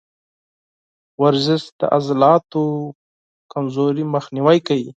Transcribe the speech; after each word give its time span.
ورزش 1.21 1.63
د 1.79 1.81
عضلاتو 1.97 2.63
کمزوري 3.53 4.03
مخنیوی 4.15 4.59
کوي. 4.67 4.89